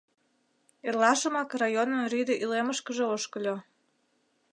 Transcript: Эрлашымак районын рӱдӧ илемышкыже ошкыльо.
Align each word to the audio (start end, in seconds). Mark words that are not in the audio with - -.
Эрлашымак 0.87 1.49
районын 1.61 2.03
рӱдӧ 2.11 2.33
илемышкыже 2.43 3.05
ошкыльо. 3.15 3.55